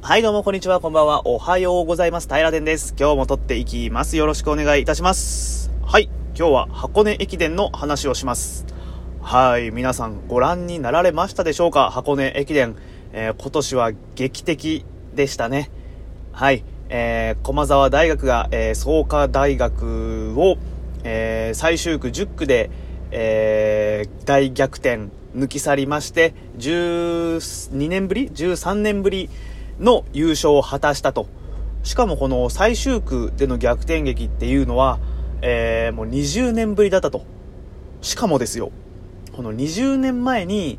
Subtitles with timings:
[0.00, 1.26] はい、どうも、こんにちは、こんばんは。
[1.26, 2.28] おはようございます。
[2.28, 2.94] 平田です。
[2.98, 4.16] 今日も撮っていきます。
[4.16, 5.70] よろしくお願いいたします。
[5.84, 6.04] はい、
[6.36, 8.64] 今日は箱根駅伝の話をします。
[9.20, 11.90] はい、皆さんご覧になられましたでしょうか？
[11.90, 12.76] 箱根駅伝。
[13.12, 15.68] えー今年は劇的でしたね。
[16.32, 20.56] はい、えー駒沢大学が、えー創価大学を、
[21.02, 22.70] えー最終区10区で、
[23.10, 29.28] えー大逆転抜き去りまして、12年ぶり ?13 年ぶり
[29.80, 31.26] の優勝を果たしたと。
[31.82, 34.98] しかもこの最終区での逆転劇っていうのは、
[35.40, 37.24] えーもう20年ぶりだったと。
[38.00, 38.70] しかもですよ、
[39.32, 40.78] この20年前に、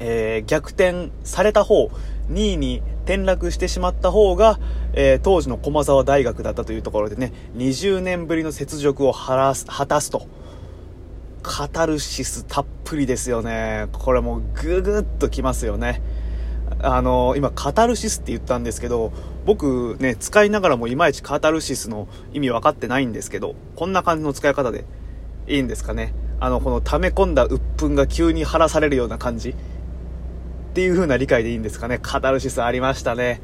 [0.00, 1.90] えー逆転された方、
[2.30, 4.58] 2位に転落してしまった方が、
[4.94, 10.26] えー当時の駒沢大学だったというところでね、20年ぶりの雪辱を晴らす、果たすと。
[11.42, 13.88] カタルシスたっぷりですよね。
[13.92, 16.00] これもうググッときますよね。
[16.84, 19.12] あの、今カタルシスって言ったんですけど、
[19.46, 24.84] 僕ね、使いながらもいまいちカタルシスの意味分かってないんですけど、こんな感じの使い方で
[25.46, 26.14] いいんですかね。
[26.40, 29.54] あの、この溜め込んだ鬱憤が急に晴らされるような感じっ
[30.74, 31.98] ていう風な理解でいいんですかね。
[32.02, 33.40] カタルシスありましたね。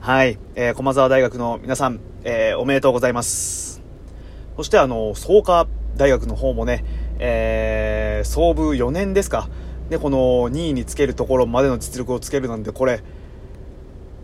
[0.00, 0.38] はい。
[0.54, 3.82] えー駒沢大学の皆さん、えーおめでとうございます。
[4.56, 6.84] そしてあの、創価大学の方もね、
[7.18, 9.48] えー、創部4年ですか。
[9.90, 13.02] で、この2位につけるところまでの実力をつけるなんて、これ、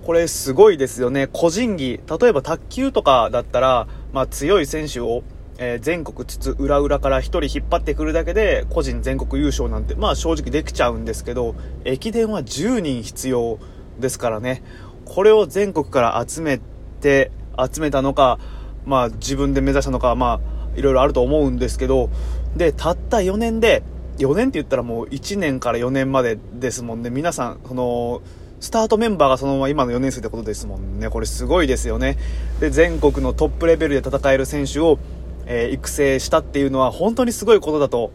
[0.04, 1.28] これすごいですよね。
[1.32, 5.24] 個人技、例えば卓球とかだったら、まあ強い選手を、
[5.58, 13.58] えー全国津々浦々から1人引っ張ってくるだけで個人全国優勝なんて、まあ正直できちゃうんですけど、駅伝は10人必要
[13.98, 14.62] ですからね。
[15.04, 16.60] これを全国から集め
[17.00, 18.38] て、集めたのか、
[18.84, 20.40] まあ自分で目指したのか、ま
[20.74, 22.10] あいろいろあると思うんですけど、
[22.54, 23.82] で、たった4年で、
[24.18, 27.10] 4年って言ったらもう1年から4年までですもんね。
[27.10, 28.22] 皆さん、その、
[28.60, 31.10] スタートメンバーがそのまま今の4年生ってことですもんね。
[31.10, 32.16] これすごいですよね。
[32.58, 34.98] で、全国のトップレベルで戦える選手を、
[35.46, 38.10] えー育成したっていうのは本当にすごいことだと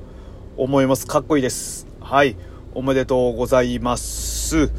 [0.57, 1.07] 思います。
[1.07, 1.88] かっこいいです。
[2.00, 2.35] はい。
[2.73, 4.72] おめでとうございます。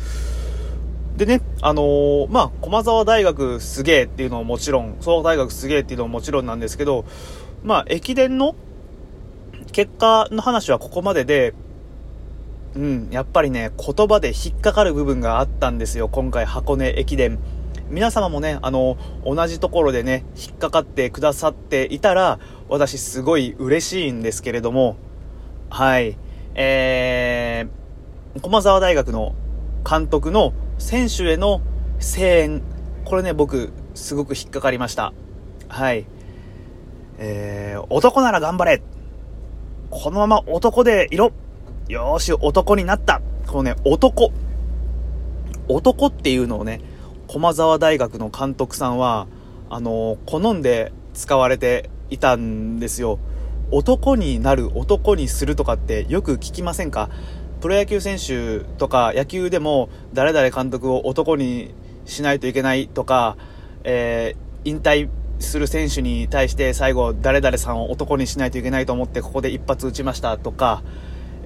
[1.16, 7.05] でね、あのーまあ、駒沢大学すげえっていうのももちろん、総合大学すげえっていうのももちろんなんですけど、
[7.62, 8.56] まあ、駅伝の
[9.72, 11.55] 結果の話はここまでで、
[12.75, 17.38] うん、やっぱりね、言葉で引っかかる部分があったんですよ、今回箱根駅伝。
[17.88, 22.38] 皆様もね、あの、同じところでね、引っかかってくださっていたら、
[22.69, 24.97] 私すごい嬉しいんですけれども、
[25.69, 26.16] はい、
[26.55, 29.34] えー、駒沢大学の
[29.88, 31.61] 監督の選手への
[31.99, 32.62] 声援、
[33.05, 35.12] これね、僕、すごく引っかかりました。
[35.69, 36.06] はい。
[37.19, 38.82] えー、男なら頑張れ
[39.95, 41.33] このまま男でいろ
[41.87, 44.33] よーし、男になったこのね、男。
[45.69, 46.81] 男っていうのをね、
[47.29, 49.27] 駒沢大学の監督さんは、
[49.69, 53.19] あの好んで使われていたんですよ。
[53.71, 57.11] 男になる、男にするとかってよく聞きませんか？
[57.61, 61.75] プロ野球選手とか野球でも誰々監督を男に
[62.07, 63.37] しないといけないとか、
[63.85, 65.09] えー引退
[65.43, 70.83] する選手に対して最後誰々さんを男にしないといけないと思ってここで一発打ちましたとか、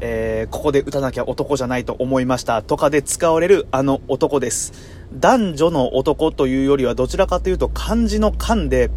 [0.01, 4.73] えーここで打たなきゃ男じゃないと思いましたとかで使われるあの男です。
[5.12, 8.91] 男女の男というよりはどちらかというと漢字の漢で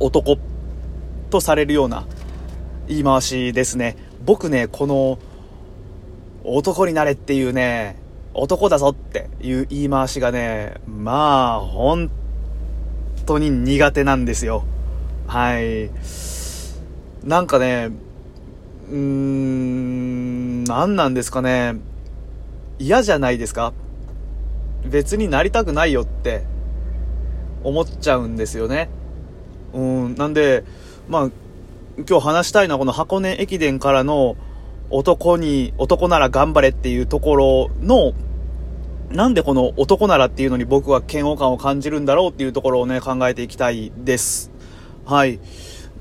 [0.00, 0.38] 男
[1.30, 2.06] とされるような
[2.88, 3.96] 言い回しですね。
[4.24, 5.18] 僕ね、この
[6.44, 7.96] 男になれっていうね、
[8.34, 12.10] 男だぞっていう言い回しがね、まあ、本
[13.26, 14.64] 当に苦手なんですよ。
[15.26, 15.90] はい。
[17.26, 17.90] なんかね、
[18.88, 21.74] うーん、何なんですかね。
[22.78, 23.72] 嫌じゃないですか
[24.84, 26.44] 別になりたくないよって
[27.64, 28.88] 思っちゃうんですよね。
[29.72, 30.64] うん、なんで、
[31.08, 31.30] まあ、
[32.08, 34.36] 今日話したいのはこの箱根駅伝からの
[34.90, 38.12] 男に、男なら頑張れっていうところの、
[39.10, 44.50] なんでこの男ならっていうのに僕は嫌悪感を感じるんだろうっていうところをね、考えていきたいです。
[45.04, 45.38] はい。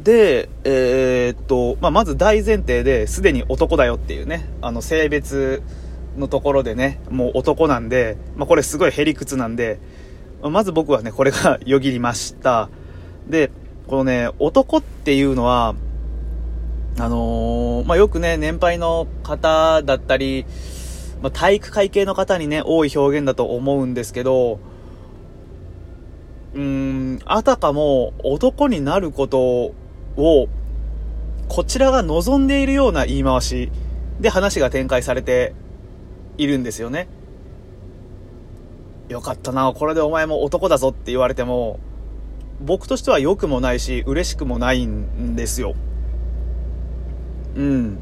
[0.02, 5.62] で、えーっと、まあ、まず大前提で、すでに男だよっていうね、あの、性別
[6.18, 9.80] のところでね、もう男なんで、まあ、これすごいへりくつなんで、
[10.42, 12.70] まず僕はね、これがよぎりました。
[13.28, 13.52] で、
[13.88, 15.76] このね、男っていうのは、
[17.00, 20.46] あのーまあ、よくね、年配の方だったり、
[21.26, 24.60] まあ、体育会系の方にね、多い表現だと思うんですけど、
[26.54, 29.74] うーん、あたかも男になること
[30.18, 30.48] を、
[31.50, 33.72] こちらが望んでいるような言い回し
[34.20, 35.56] で話が展開されて
[36.38, 37.08] いるんですよね。
[39.10, 41.80] よかったな、これでお前も男だぞって言われても、
[42.62, 45.74] 僕としては良くもないし、嬉しくもないんですよ。
[47.56, 47.98] うん。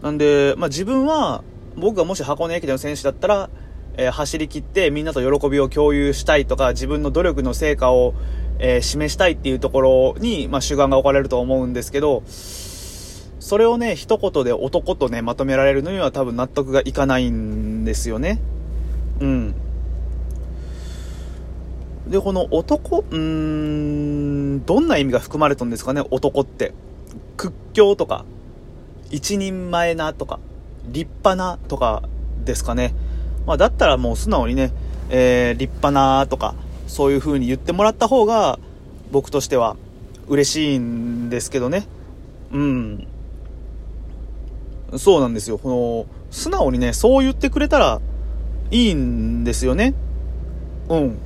[0.00, 1.44] なんで、まあ、自分は、
[1.76, 3.50] 僕がもし箱根駅伝の選手だったら、
[3.96, 8.14] えー、走り切ってみんなと喜びを共有したいとか、自分の努力の成果を、
[8.58, 18.40] えー、示したいっていうところに、まあ、主眼が置かれると思うんですけど、それをね、一言で男とね、まとめられるのには多分納得がいかないんですよね。
[19.20, 19.54] うん。
[22.08, 26.72] で、この男、うーん、どんな意味が含まれたんですかね、男って。
[27.36, 28.24] 屈強とか、
[29.10, 30.38] 一人前なとか、
[30.86, 32.02] 立派なとか
[32.44, 32.94] ですかね。
[33.46, 34.72] まあ、だったらもう素直にね、
[35.10, 36.54] えー、立派なとか、
[36.86, 38.58] そういう風に言ってもらった方が、
[39.10, 39.76] 僕としては
[40.28, 41.86] 嬉しいんですけどね。
[42.52, 43.06] うん。
[44.96, 45.58] そうなんですよ。
[45.58, 48.00] この、素直にね、そう言ってくれたら
[48.70, 49.94] いいんですよね。
[50.88, 51.18] うん。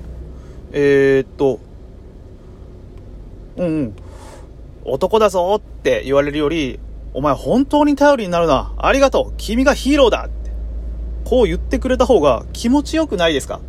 [0.73, 1.61] えー、っと、
[3.56, 3.97] うん、うん。
[4.85, 6.79] 男だぞって言われるより、
[7.17, 8.75] お前本当に頼りになるな。
[8.77, 9.35] ありがとう。
[9.39, 10.51] 君がヒーローだって。
[11.25, 13.63] こう言ってくれた方が気持ちよくないですか？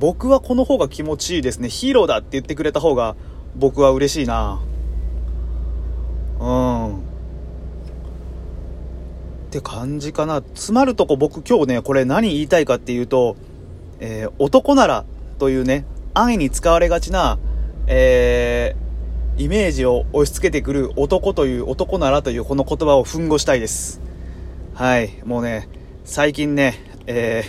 [0.00, 1.68] 僕はこの方が気持ちいいですね。
[1.68, 3.14] ヒーローだって言ってくれた方が
[3.54, 4.60] 僕は嬉しいな。
[6.40, 6.96] うん。
[6.96, 6.98] っ
[9.52, 10.42] て感じかな。
[10.42, 13.36] 詰まるとこ僕今日ね、これ何言いたいかっていうと、
[14.00, 15.04] えー、男なら
[15.38, 17.38] というね、安易に使われがちな、
[17.86, 18.85] えー、
[19.38, 24.00] イメージを押し付けてくる男という男ならというこの言葉を奮語したいです。
[24.72, 25.20] はい。
[25.26, 25.68] もうね、
[26.04, 26.74] 最近ね、
[27.06, 27.44] え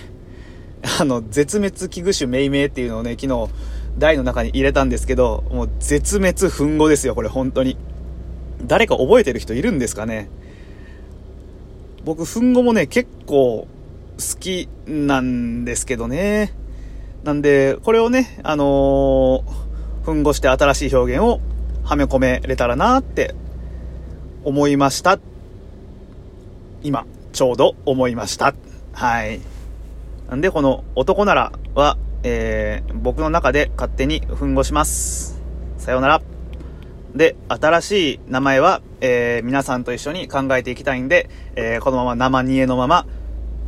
[0.82, 3.50] ー、 あの、絶滅危惧種命名っていうのをね、昨日、
[3.98, 7.78] 台の中に入れたんですけど、もう絶滅奮語ですよ、これ本当に。
[8.66, 10.30] 誰か覚えてる人いるんですかね？
[12.04, 13.66] 僕、奮語もね、結構
[14.18, 16.54] 好きなんですけどね。
[17.24, 21.40] なんで、これをね、あのー、奮語して新しい表現を
[21.88, 23.34] はめ込めれたらなって
[24.44, 25.20] 思いました。
[26.84, 28.54] 今、ちょうど思いました。
[28.92, 29.40] はい。
[30.30, 35.42] なんで、この男ならは、えー、僕の中で勝手に奮語します。
[35.78, 36.22] さようなら。
[37.16, 43.08] で、新しい名前は、えー、皆さんと一緒に考えていきたいんで、えー、このまま生煮えのまま、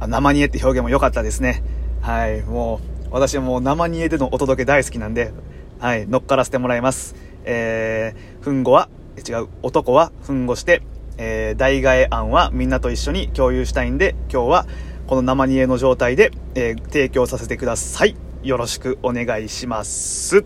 [0.01, 1.63] あ生煮えって表現も良かったですね。
[2.01, 5.31] はい、もう、私はもう生煮えでのお届け大好きなんで、
[5.79, 7.28] はい、乗っからせてもらいます。
[7.45, 8.89] えー、ふんごは、
[9.27, 10.81] 違う、男はふんごして、
[11.17, 14.67] えー、代替え案はみんなと一緒に共有したいんで、今日は
[15.07, 18.15] この生煮えの状態で、えー、提供させてください。
[18.43, 20.37] よろしくお願いします。
[20.37, 20.43] っ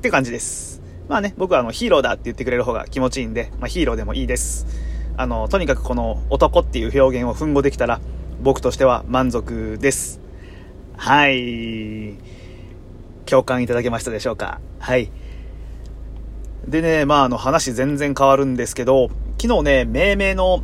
[0.00, 0.80] て感じです。
[1.08, 4.66] まあね、僕はあのヒーローだって言ってくれる方が気持ちいいんで、まあ、ヒーローでもいいです。
[5.16, 8.00] あの、とにかくこの男っていう表現を奮語できたら、
[8.40, 10.20] 僕としては満足です。
[10.96, 12.16] はい。
[13.26, 14.60] 共感いただけましたでしょうか？
[14.78, 15.10] はい。
[16.66, 19.10] でね、まああの話全然変わるんですけど、
[19.40, 20.62] 昨日ね、命名の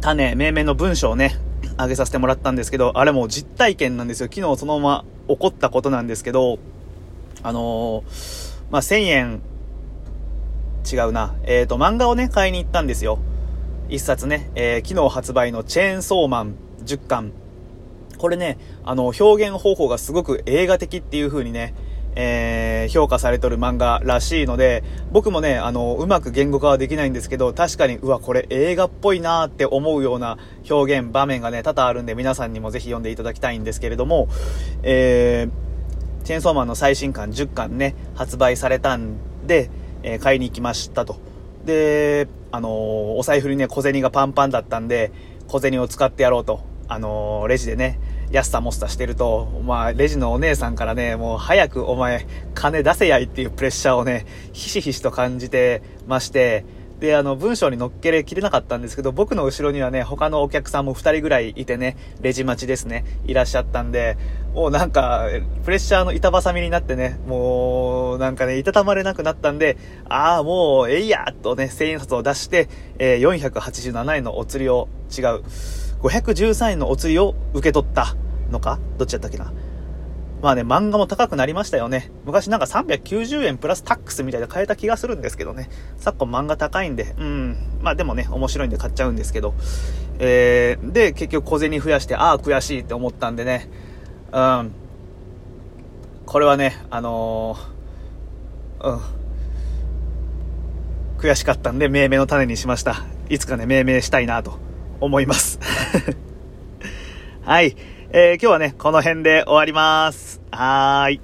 [0.00, 1.38] 種、命名の文章をね、
[1.76, 4.28] あげさせてもらったんですけど、あれもう実体験なんですよ。
[4.32, 6.58] 昨日そのまま起こったことなんですけど、
[7.42, 9.40] あのー、まあ、1000円
[10.90, 11.34] 違うな。
[11.44, 13.18] えっ、ー、と、漫画をね、買いに行ったんですよ。
[13.88, 17.32] 一冊ね、えー、昨日発売のチェーンソーマン10巻。
[18.18, 21.74] これね、あの、表現方法がすごく映画的っていう風にね、
[22.16, 34.28] えー、評価されとる漫画らしいので、僕もね、あの、うまく言語化はできないんですけど、確かに、うわ、これ映画っぽいなーって思うような表現、場面がね、多々あるんで、皆さんにもぜひ読んでいただきたいんですけれども、
[34.82, 39.16] えー、チェーンソーマンの最新刊10巻ね、発売されたん
[39.46, 39.70] で、
[40.02, 41.16] えー、買いに行きましたと。
[41.64, 45.10] で、あの、お財布にね、小銭がパンパンだったんで、
[45.48, 46.73] 小銭を使ってやろうと。
[46.88, 47.98] あのー、レジでね、
[48.30, 56.64] 安さもスタしてると、まあ、レジのお姉さんからね、もう早くお前、金出せやいっていうプレッシャーをね、ひしひしと感じてまして、
[57.00, 64.16] で、あの、文章に乗っけれきれなかったんですけど、僕の後ろにはね、他のお客さんも2人ぐらいいてね、レジ待ちですね、いらっしゃったんで、
[64.54, 65.26] もうなんか、
[65.64, 69.76] プレッシャーの板挟みになってね、もう、なんかね、いたたまれなくなったんで、
[70.08, 75.42] ああ、もう、えいやとね、1000円札を出して、えー、487円のお釣りを、違う、
[76.04, 78.14] 513円のお釣りを受け取った
[78.50, 78.78] のか？
[78.98, 79.52] どっちやったっけな？
[80.42, 82.10] まあね、漫画も高くなりましたよね。
[82.26, 85.70] 昔なんか390円プラスタックスみたいで買えた気がするんですけどね。
[85.96, 87.56] 昨今漫画高いんで、うん。
[87.80, 89.54] まあでもね、面白いんで買っちゃうんですけど。
[90.18, 93.70] えー、で、結局小銭増やして、ああ、悔しいって思ったんでね。
[94.32, 94.72] うん。
[96.26, 99.00] これはね、あのー、うん。
[101.16, 102.96] 悔しかったんで、命名の種にしました。
[103.30, 104.58] いつかね、命名したいなと
[105.00, 105.58] 思います。
[107.42, 107.76] はい。
[108.10, 110.40] えー、今日はね、この辺で終わります。
[110.50, 111.20] はーい。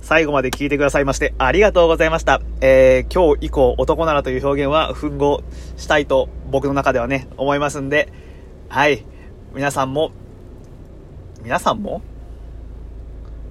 [0.00, 2.40] 最後まで聞いてくださいましてありがとうございました。
[2.60, 5.44] えー、今日以降男ならという表現は奮合
[5.76, 8.12] したいと僕の中ではね、思いますんで、
[8.68, 9.04] はい。
[9.54, 10.10] 皆さんも、
[11.42, 12.02] 皆さんも？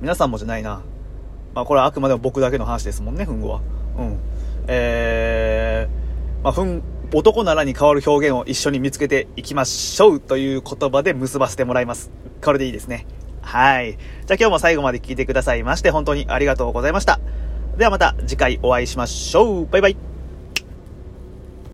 [0.02, 0.82] 皆さんもじゃないな。
[1.54, 3.62] まあこれはあくまでも僕だけの話ですもんね、奮合は。
[3.98, 4.20] うん。
[4.68, 12.12] えー、まあ、ふん、男ならに変わる表現を一緒に見つけていきましょうという言葉で結ばせてもらいます。
[12.44, 13.06] これでいいですね。
[13.42, 13.94] はい。
[13.94, 17.20] じゃあ今日も最後まで聞いてくださいまして本当にありがとうございました。
[17.78, 19.66] ではまた次回お会いしましょう。
[19.66, 20.11] バイバイ。